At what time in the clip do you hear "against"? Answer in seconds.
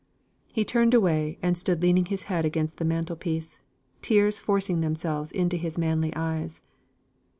2.43-2.77